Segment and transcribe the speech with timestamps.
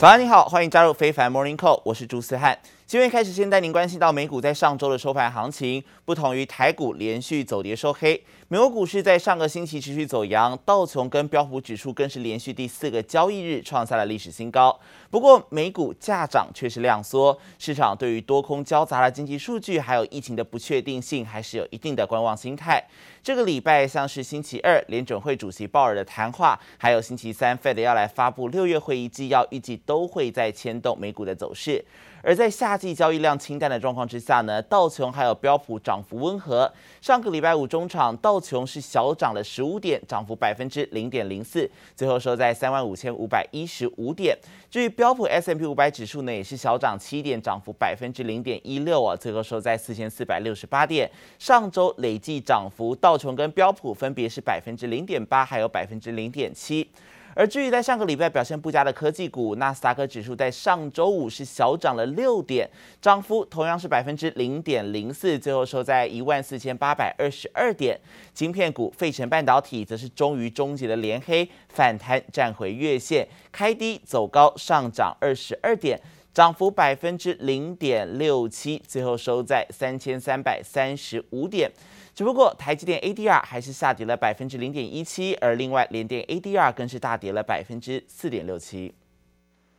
[0.00, 2.56] 早安，你好，欢迎加入非凡 Morning Call，我是朱思翰。
[2.86, 5.82] 今天开始，先带您关心到美股在上周的收盘行情。
[6.04, 14.78] 不同于台股连续走跌收黑，美国股市在上个星期持续走阳，道琼跟标普指数更是连续第四个交易日创下了历史新高。
[15.10, 22.84] 不过美股价涨却是量缩，市场对于多空交杂的经济数据还有疫情的不确定性，还是有一定的观望心态。
[23.22, 31.84] 这个礼拜像是星期二联准会主席鲍尔的谈话，还有星期三 Fed 要来发布六月会议纪要，预计都会在牵动美股的走势。
[32.20, 36.70] 而在夏季交易量清淡的状况之下呢，道琼还有标普涨幅温和。
[37.00, 44.36] 上个礼拜五中场，道琼是小涨了十五点，涨幅百分之零点零四，最后收在三万五千五百一十五点。
[44.68, 51.08] 至于标普 S M P 五百指数呢，也是小涨七点，涨幅百分之零点一六啊，最后收在四千四百六十八点。
[51.38, 56.90] 上周累计涨幅，道琼跟标普分别是百分之零点八，还有百分之零点七。
[57.38, 62.68] 而至于在上个礼拜表现不佳的科技股，纳斯达克指数在上周五是小涨了六点，
[63.00, 67.96] 涨幅同样是百分之零点零四，最后收在一万四千八百二十二点。
[68.34, 76.00] 晶片股费城半导体则是终于终结了连黑，反弹站回月线，开低走高，上涨二十二点，
[76.38, 81.68] 涨幅百分之零点六七，最后收在三千三百三十五点。
[82.14, 88.94] 只不过台积电 ADR 还是下跌了百分之零点一七，而另外联电 ADR 更是大跌了百分之四点六七。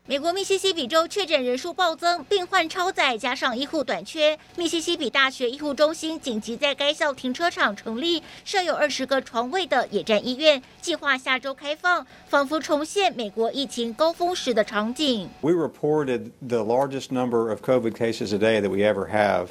[0.09, 15.29] 美国密西西比州确诊人数暴增，病患超载，加上医护短缺，密西西比大学医护中心紧急在该校停车场成立设有二十个床位的野战医院，计划下周开放，仿佛重现美国疫情高峰时的场景。
[15.41, 19.49] We reported the largest number of COVID cases a day that we ever have.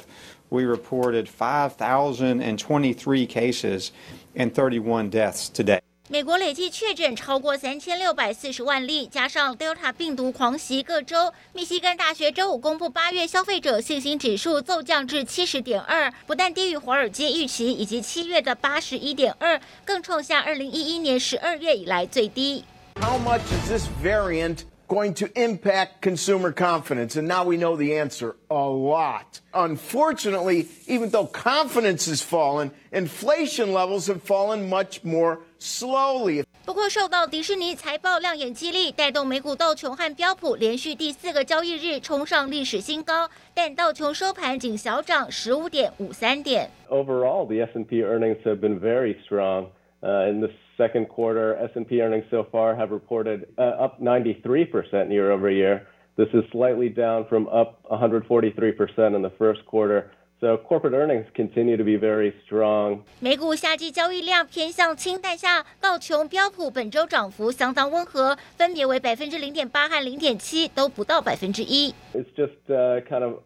[0.49, 3.91] We reported 5,023 cases
[4.35, 5.79] and 31 deaths today.
[6.11, 22.63] 美国累计确诊超过三千六百四十万例，加上 Delta 病毒狂袭各州，密西根大学周五公布八月消费者信心指数骤降至七十点二，不但低于华尔街预期以及七月的八十一点二，更创下二零一一年十二月以来最低。
[22.95, 27.16] How much is this variant going to impact consumer confidence?
[27.16, 29.40] And now we know the answer, a lot.
[29.52, 36.44] Unfortunately, even though confidence has fallen, inflation levels have fallen much more slowly.
[36.66, 46.70] 不过，受到迪士尼财报亮眼激励，带动美股道琼和标普连续第四个交易日冲上历史新高，但道琼收盘仅小涨十五点五三点。
[46.88, 49.66] Overall, the S&P earnings have been very strong.
[50.02, 55.30] Uh, in the second quarter, S&P earnings so far have reported uh, up 93% year
[55.30, 55.86] over year.
[56.16, 60.10] This is slightly down from up 143% in the first quarter.
[60.40, 63.02] So corporate earnings continue to be very strong.
[63.20, 71.94] 美股夏季交易量偏向清淡下，道琼标普本周涨幅相当温和，分别为百分之零点八和零点七，都不到百分之一。
[72.12, 73.38] It's just uh, kind of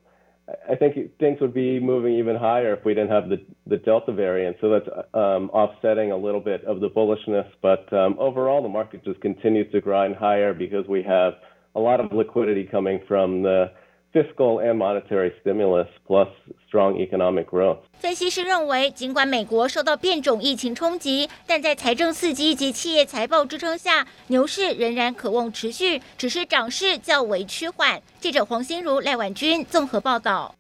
[0.70, 4.12] I think things would be moving even higher if we didn't have the, the Delta
[4.12, 4.58] variant.
[4.60, 7.48] So that's um, offsetting a little bit of the bullishness.
[7.62, 11.34] But um, overall, the market just continues to grind higher because we have
[11.76, 13.72] a lot of liquidity coming from the
[14.14, 16.28] fiscal and monetary stimulus plus
[16.68, 17.80] strong economic growth。
[18.00, 28.02] 分析师认为，尽管美国受到变种疫情冲击，但在财政刺激及企业财报支撑下，牛市仍然可望持续，只是涨势较为趋缓。
[28.20, 30.54] 记者黄心如、赖婉君综合报道。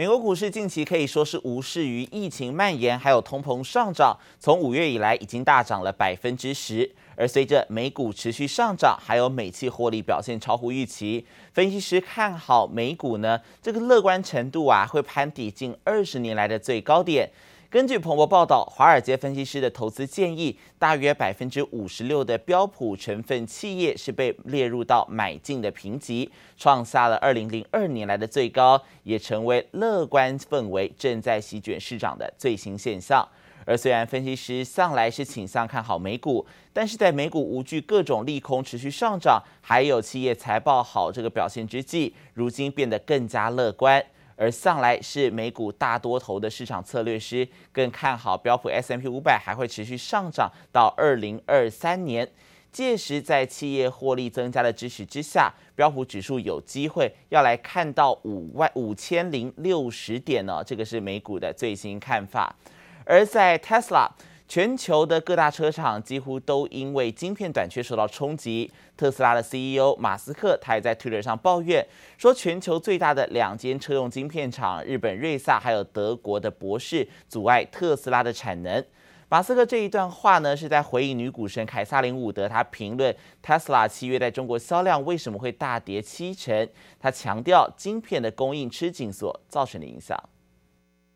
[0.00, 6.90] 美国股市近期可以说是无视于疫情蔓延，还有通膨上涨，从五月以来已经大涨了百分之十。
[7.16, 17.28] 而随着美股持续上涨，还有美企获利表现超乎预期，分析师看好美股呢，这个乐观程度啊会攀抵近二十年来的最高点。
[17.70, 33.24] 根据彭博报道，华尔街分析师的投资建议，大约百分之五十六的标普成分企业是被列入到买进的评级，创下了二零零二年来的最高，也成为乐观氛围正在席卷市场的最新现象。
[33.64, 44.04] 而虽然分析师向来是倾向看好美股，但是在美股无惧各种利空持续上涨，还有企业财报好这个表现之际，如今变得更加乐观。
[44.40, 52.26] 而向来是美股大多头的市场策略师，更看好标普 S M P 五百还会持续上涨到二零二三年。
[52.72, 60.64] 届时在企业获利增加的支持之下，标普指数有机会要来看到五万五千零六十点呢。
[60.64, 62.56] 这个是美股的最新看法。
[63.04, 64.08] 而在 Tesla，
[64.50, 68.68] 全球的各大车厂几乎都因为晶片短缺受到冲击。
[68.96, 71.86] 特斯拉的 CEO 马斯克他也在 Twitter 上抱怨
[72.18, 78.84] 说，全球最大的两间车用晶片厂，日本瑞萨还有德国的博世，阻碍特斯拉的产能。
[79.28, 86.68] 马斯克这一段话呢，是在回应女股神凯撒琳·伍德，她评论特斯拉七月在中国销量为什么会大跌七成。
[86.98, 90.20] 她强调晶片的供应吃紧所造成的影响。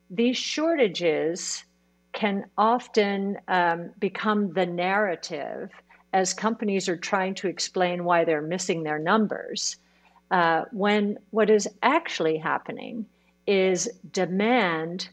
[0.08, 1.62] These shortages
[2.14, 5.70] can often um, become the narrative
[6.12, 9.76] as companies are trying to explain why they're missing their numbers.
[10.30, 13.04] Uh, when what is actually happening
[13.46, 15.08] is demand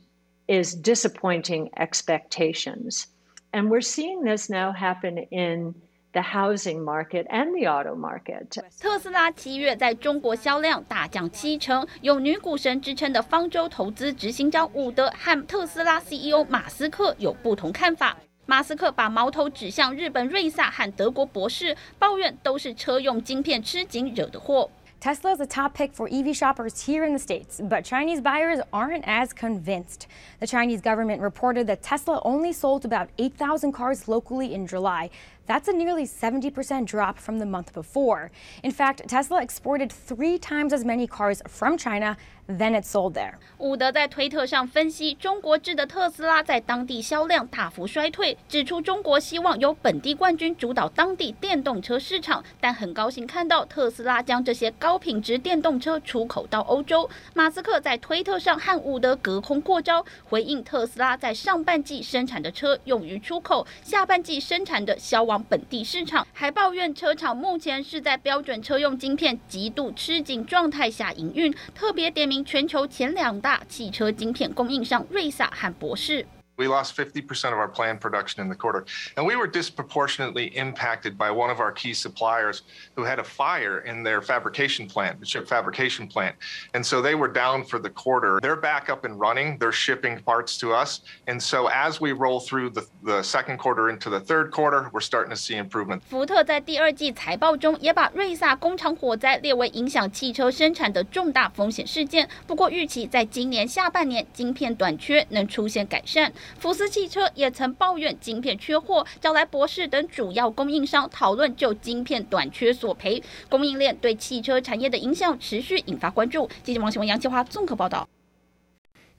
[0.47, 3.07] is disappointing expectations.
[3.51, 5.75] And we're seeing this now happen in
[6.12, 8.48] the housing market and the auto market.
[8.80, 18.16] 特斯拉七月在中国销量大降七成，有女股神之称的方舟投资执行长伍德和特斯拉 CEO 马斯克有不同看法。
[18.46, 24.70] 马斯克把矛头指向日本瑞萨和德国博世，抱怨都是车用晶片吃紧惹的祸。
[24.98, 29.04] Tesla is a top pick for EV shoppers here in the States, but Chinese buyers aren't
[29.04, 30.06] as convinced.
[30.40, 35.10] The Chinese government reported that Tesla only sold about 8,000 cars locally in July.
[35.47, 38.29] That's a nearly 70% drop from the month before.
[38.63, 42.15] In fact, Tesla exported three times as many cars from China
[42.47, 43.33] than it sold there.
[43.57, 57.09] 伍德在推特上分析中国制的特斯拉在当地销量大幅衰退，指出中国希望由本地冠军主导当地电动车市场，但很高兴看到特斯拉将这些高品质电动车出口到欧洲。
[57.33, 72.43] 马斯克在推特上和伍德隔空过招，回应特斯拉在上半季生产的车用于出口，下半季生产的销往本地市场，还抱怨车厂目前是在标准车用晶片极度吃紧状态下营运，特别点名。
[72.43, 76.25] 全球前两大汽车晶片供应商瑞萨和博士。
[76.60, 78.86] We lost 50% of our planned production in the quarter,
[79.16, 82.62] and we were disproportionately impacted by one of our key suppliers
[82.94, 86.34] who had a fire in their fabrication plant, the chip fabrication plant.
[86.72, 88.38] And so they were down for the quarter.
[88.40, 89.58] They're back up and running.
[89.58, 91.02] They're shipping parts to us.
[91.26, 95.00] And so as we roll through the, the second quarter into the third quarter, we're
[95.00, 96.02] starting to see improvement.
[96.08, 102.26] 福特在第二季财报中也把瑞萨工厂火灾列为影响汽车生产的重大风险事件。
[102.46, 106.32] 不过预期在今年下半年晶片短缺能出现改善。
[106.59, 113.21] 福斯汽车也曾抱怨晶片缺货，找来博士等主要供应商讨论就晶片短缺索赔。
[113.49, 116.49] 供应链对汽车产业的影响持续引发关注。
[116.63, 118.07] 记者王新文、杨启华综合报道。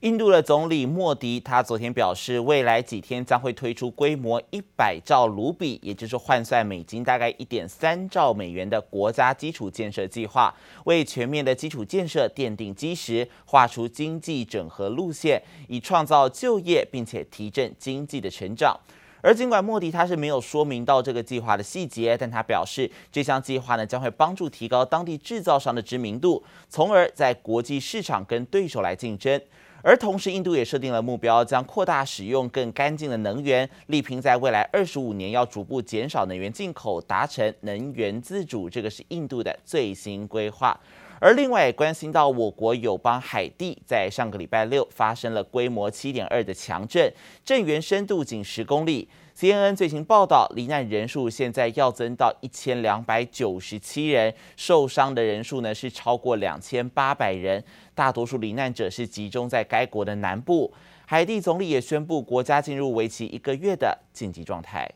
[0.03, 10.53] 印度的总理莫迪，他昨天表示，未来几天将会推出规模一百兆卢比，也就是换算美金大概一点三兆美元的国家基础建设计划，
[10.87, 18.77] 为全面的基础建设奠定基石，画出经济整合路线，以创造就业，并且提振经济的成长。
[19.21, 29.41] 而尽管莫迪他是没有说明到这个计划的细节，但他表示，这项计划呢将会帮助提高当地制造商的知名度，从而在国际市场跟对手来竞争。
[29.83, 38.71] 而同时，印度也设定了目标，将扩大使用更干净的能源，力拼在未来二十五年要逐步减少能源进口，达成能源自主。
[38.71, 40.79] 这个是印度的最新规划。
[41.23, 47.15] 而另外也关心到我国友邦海地，在上个礼拜六发生了规模七点二的强震，
[47.45, 49.09] 震源深度仅十公里。
[49.39, 57.63] CNN 最新报道，罹难人数现在要增到一千两百九十七人，受伤的人数呢是超过两千八百人，
[57.95, 60.75] 大多数罹难者是集中在该国的南部。
[61.07, 64.91] 海地总理也宣布国家进入为期一个月的紧急状态。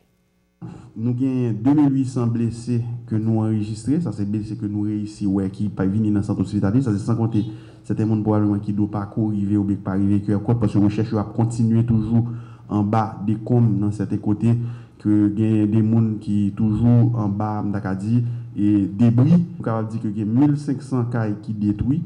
[0.97, 4.01] nous avons 2800 blessés que nous enregistrés.
[4.01, 6.81] Ça, c'est blessés que nous réussissons, ouais, qui pas venir dans le centre hospitalier.
[6.81, 7.45] Ça, c'est sans compter
[7.83, 10.23] certains monde probablement qui ne doivent pas arriver ou pas arriver.
[10.59, 12.25] Parce que recherche à continuer toujours
[12.67, 14.57] en bas des combes dans certains côtés.
[14.97, 17.63] Que y des gens qui toujours en bas,
[17.99, 18.23] dit,
[18.55, 19.45] et débris.
[19.57, 22.01] Nous capable dire que y a 1500 cailles qui détruits.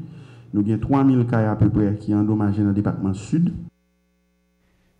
[0.52, 3.54] Nous avons 3000 cailles à peu près qui endommagées dans le département sud.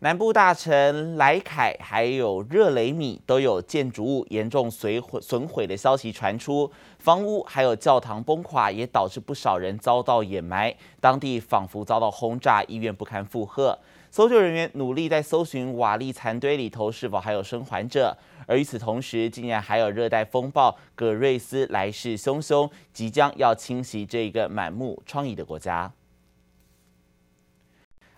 [0.02, 6.68] 南部大城莱凯还有热雷米都有建筑物严重损毁损毁的消息传出，
[6.99, 13.78] 房屋还有教堂崩垮，也导致不少人遭到掩埋，当地仿佛遭到轰炸，医院不堪负荷。
[14.11, 18.18] 搜救人员努力在搜寻瓦砾残堆里头是否还有生还者，
[18.49, 25.92] 而与此同时，竟然还有热带风暴葛瑞斯来势汹汹，即将要侵袭这个满目疮痍的国家。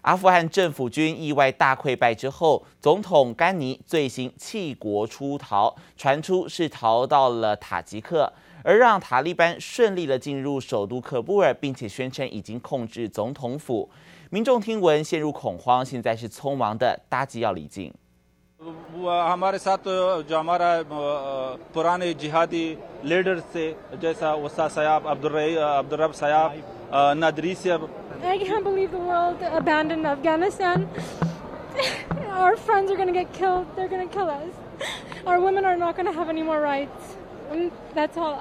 [0.05, 8.31] 阿富汗政府军意外大溃败之后，总统甘尼最新弃国出逃，传出是逃到了塔吉克，
[8.63, 13.89] 而让塔利班顺利的进入首都喀布尔，并且宣称已经控制总统府。
[14.29, 17.91] 民众听闻陷入恐慌，现在是匆忙的搭机要离境。
[32.35, 33.67] Our friends are going to get killed.
[33.75, 34.53] They're going to kill us.
[35.27, 37.17] Our women are not going to have any more rights.
[37.51, 38.39] And that's all.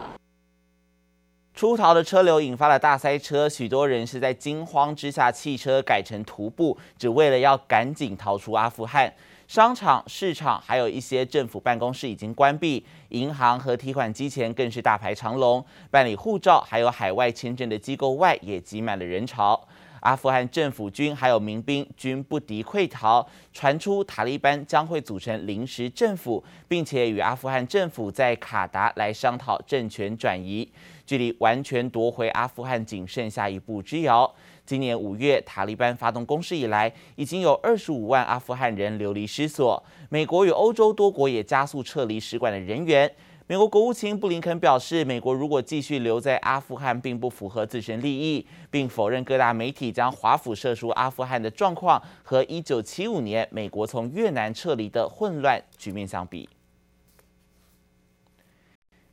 [1.55, 9.13] 出逃的车流引发了大塞车，许多人是在惊慌之下弃车改成徒步，只为了要赶紧逃出阿富汗。
[9.53, 15.63] 商场、市场，还有一些政府办公室已经关闭，银行和提款机前更是大排长龙。
[15.91, 19.67] 办理护照还有海外签证的机构外也挤满了人潮。
[20.00, 30.67] 阿富汗政府军还有民兵均不敌溃逃，传出塔利班将会组成临时政府，并且与阿富汗政府在卡达来商讨政权转移，
[31.05, 34.33] 距离完全夺回阿富汗仅剩下一步之遥。
[34.65, 43.12] 今年五月，塔利班发动攻势以来，已经有二十五万阿富汗人流离失所，美国与欧洲多国也加速撤离使馆的人员。
[43.46, 56.48] 美国国务卿布林肯表示，美国如果继续留在阿富汗，并不符合自身利益，并否认各大媒体将华府射出阿富汗的状况和1975年美国从越南撤离的混乱局面相比。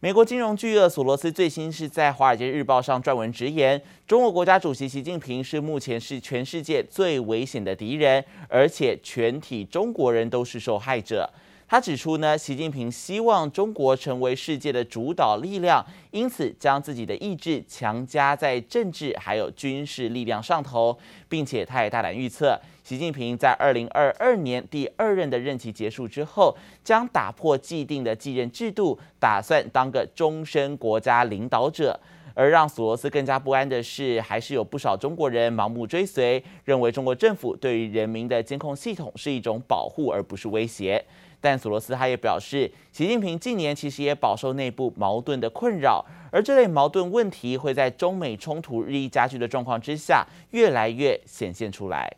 [0.03, 11.31] 美国金融巨鳄索罗斯最新是在《华尔街日报》上撰文直言，中国国家主席习近平是目前是全世界最危险的敌人，而且全体中国人都是受害者。
[11.71, 20.99] 他指出呢，习近平希望中国成为世界的主导力量，因此将自己的意志强加在政治还有军事力量上头，
[21.29, 32.01] 并且他也大胆预测，习近平在二零二二年第二任的任期结束之后，将打破既定的继任制度，打算当个终身国家领导者。
[32.35, 41.05] 而让索罗斯更加不安的是，还是有不少中国人盲目追随，认为中国政府对于人民的监控系统是一种保护，而不是威胁。
[41.41, 52.17] 但索罗斯他也表示，习近平近年其实也饱受内部矛盾的困扰，而这类矛盾问题会在中美冲突日益加剧的状况之下，越来越显现出来。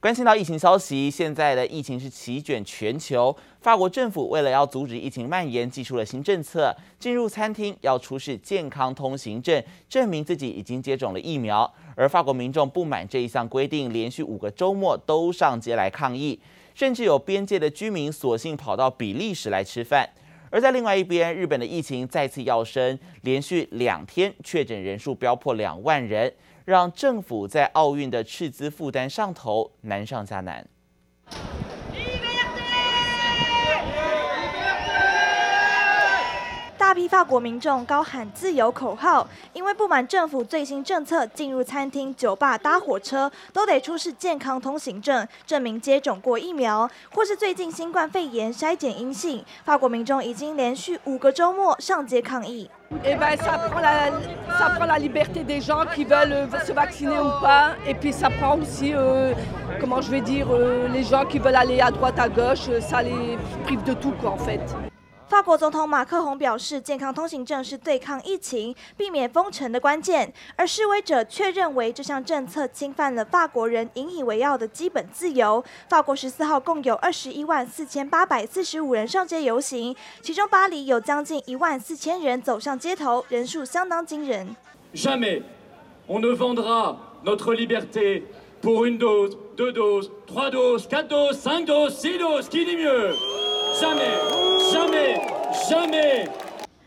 [0.00, 3.34] 关心到疫情消息，现在的疫情是席卷全球。
[3.62, 11.72] 法国政府为了要阻止疫情蔓延，寄出了新政策，进入餐厅要出示健康通行证，证明自己已经接种了疫苗。
[11.96, 16.38] 而法国民众不满这一项规定，连续五个周末都上街来抗议。
[16.74, 20.08] 甚至有边界的居民索性跑到比利时来吃饭，
[20.50, 26.32] 而在另外一边，日本的疫情再次要升，连续两天确诊人数飙破两万人，
[26.64, 30.66] 让政府在奥运的斥资负担上头难上加难。
[36.94, 49.44] 批法国民众高喊自由口号，因为不满政府最新政策，进入餐厅、酒吧、搭火车都得出示健康通行证，证明接种过疫苗，或是最近新冠肺炎筛检阴性。
[49.64, 52.70] 法国民众已经连续五个周末上街抗议。
[65.26, 70.30] 法国总统马克宏表示，健康通行证是对抗疫情、避免封城的关键。
[70.54, 75.64] 而示威者却认为这项政策侵犯了法国人引以为傲的基本自由。
[75.88, 84.54] 法国十四号共有二十一万四千八百四十五人上街游行，其中巴黎有将近一万四千人走上街头，人数相当惊人。
[84.94, 85.42] Jamais
[86.06, 88.24] on ne vendra notre liberté
[88.62, 92.76] pour une dose, deux doses, trois doses, quatre doses, cinq doses, six doses, qui dit
[92.76, 93.14] mieux?
[93.80, 94.18] jamais,
[94.72, 95.20] jamais,
[95.68, 96.43] jamais.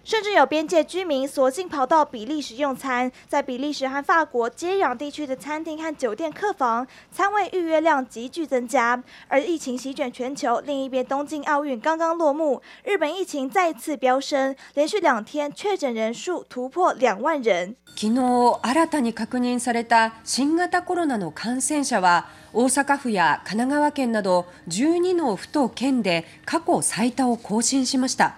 [0.06, 9.00] 甚至有边界居民索性跑到比利时用餐，在比利时和法国接壤地区的餐厅和酒店客房，餐位预约量急剧增加。
[9.28, 17.76] 而疫情席卷全球，另一边东京奥运刚刚落幕，日本疫情再次飙升，连续两天确诊人数突破两万人。
[17.94, 18.18] 昨日
[18.61, 28.35] 新たに确认された新型コロナの感染者は大阪府や神奈川県など12の府と県で过去最多を更新しました。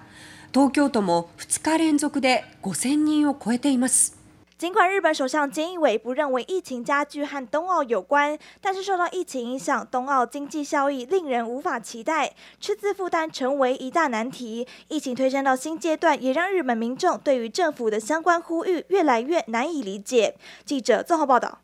[0.52, 4.14] 东京都も2日连続で5000人を超えています。
[4.56, 14.66] 尽管日本首相菅义伟不认为疫情加剧和冬奥有关，但是受到疫情影响，冬奥经济效益令人无法期待，赤字负担成为一大难题。
[14.88, 20.36] 疫情推升到新阶段，也让日本民众对于政府的相关呼吁越来越难以理解。
[20.64, 21.58] 记者综合报道。